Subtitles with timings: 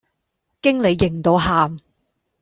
[0.63, 1.77] 經理型到喊